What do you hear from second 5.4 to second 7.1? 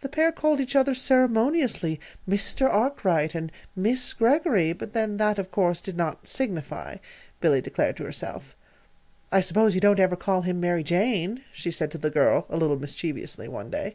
course, did not "signify,"